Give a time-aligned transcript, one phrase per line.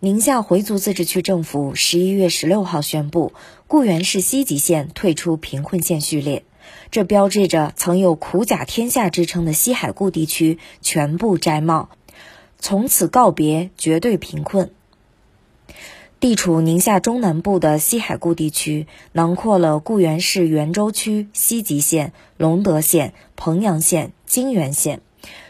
[0.00, 3.32] 宁夏回族自治区政府十一月十六号宣布，
[3.66, 6.44] 固原市西吉县退出贫困县序列，
[6.92, 11.88] 这标志着曾有“苦甲天下”之称的西海固地区全部摘帽，
[12.60, 14.70] 从此告别绝对贫困。
[16.20, 25.00] 地处宁夏中南部的西海固地区，囊括了固原市元州区、西吉县、隆德县、彭阳县、泾源县。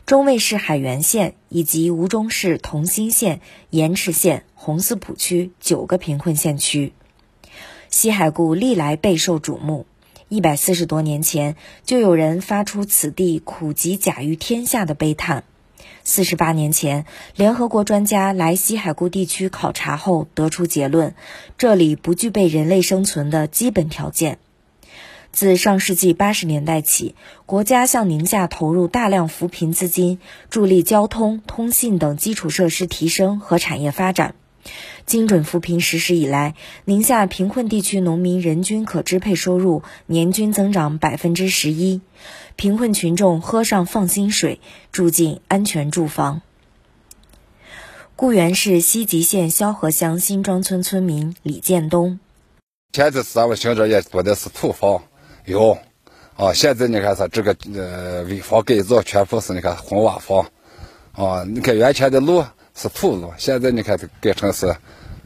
[0.06, 3.40] 中卫市海原县以及吴中市同心县、
[3.70, 6.92] 盐池县、红寺堡区九个贫困县区，
[7.90, 9.86] 西海固历来备受瞩目。
[10.30, 15.44] 一百四十多年前，就有人发出此地苦极甲于天下的悲叹。
[16.04, 21.14] 四十八年前，联合国专家来西海固地区考察后，得出结论：
[21.56, 24.38] 这里不具备人类生存的基本条件。
[25.32, 27.14] 自上世纪八十年代起，
[27.46, 30.18] 国家向宁夏投入大量扶贫资金，
[30.50, 34.34] 助力交通、通信等基础设施提升和产业发展。
[35.06, 36.54] 精准扶贫实施以来，
[36.84, 42.02] 宁夏贫困地区农民人均可支配收入年均增长百分之十一，
[42.56, 44.60] 贫困群众喝上放心水，
[44.92, 46.42] 住进安全住房。
[48.16, 52.18] 固原市西吉县萧河乡新庄村村民李建东：
[52.92, 55.04] 现在咱们乡这也住的是土房。
[55.48, 55.78] 有，
[56.36, 60.46] 啊，现在你看是这个呃危房改造，全部是你看红瓦房，
[61.12, 64.76] 啊，你看原先的路是土路，现在你看改成是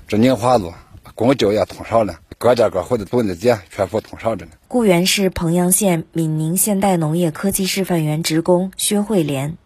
[0.06, 0.72] 这硬化路，
[1.16, 4.52] 公交也通上了，各家各户的蹲的店全部通上着呢。
[4.68, 9.58] 固原市彭阳县闽宁现代农业科技示范园职工薛慧莲，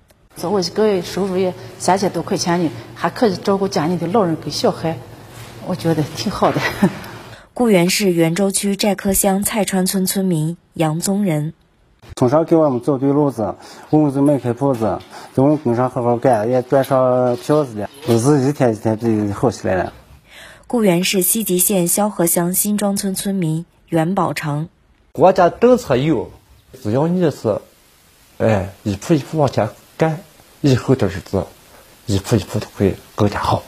[0.43, 4.97] 我一个月收入也三千多块钱呢，还可以照顾家里的老人跟小孩，
[5.67, 6.59] 我觉得挺好的。
[7.57, 11.55] 固原市原州区寨科乡蔡川村村民杨宗仁，
[12.15, 13.55] 从小给我们走对路子，
[13.89, 14.99] 我们就没开铺子，
[15.33, 19.95] 在工厂好好干，也赚上票子了，日子一天一天比好起来了。
[20.67, 24.69] 固原市西吉县萧河乡新庄村村民袁宝成，
[25.13, 26.31] 国家政策有，
[26.83, 27.59] 只要你是，
[28.37, 30.21] 哎，一步一步往前干，
[30.61, 31.47] 以后的日子，
[32.05, 33.63] 一步一步都会更加好。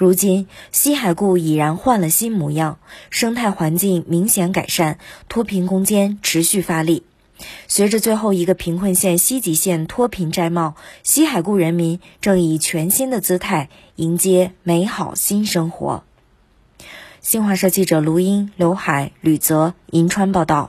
[0.00, 2.78] 如今，西海固已然换了新模样，
[3.10, 4.96] 生态环境明显改善，
[5.28, 7.02] 脱贫攻坚持续发力。
[7.68, 16.02] 随着最后一个贫困县西吉县脱贫摘帽，西海固人民正以全新的姿态迎接美好新生活。
[17.20, 20.68] 新华社记者卢英、刘海、吕泽、银川报道。